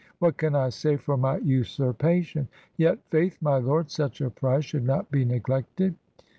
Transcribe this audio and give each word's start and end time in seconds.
What 0.17 0.37
can 0.37 0.55
I 0.55 0.69
say 0.69 0.97
for 0.97 1.15
my 1.15 1.37
usurpa 1.41 2.23
tion? 2.23 2.47
Yet, 2.75 2.97
faith, 3.11 3.37
my 3.39 3.57
Lord, 3.57 3.91
such 3.91 4.19
a 4.19 4.31
prize 4.31 4.65
should 4.65 4.83
not 4.83 5.11
bei 5.11 5.23
neglected!' 5.25 5.93